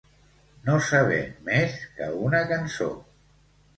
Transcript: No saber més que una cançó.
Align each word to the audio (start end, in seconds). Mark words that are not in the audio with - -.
No 0.69 0.77
saber 0.85 1.19
més 1.49 1.77
que 1.99 2.09
una 2.25 2.43
cançó. 2.53 2.93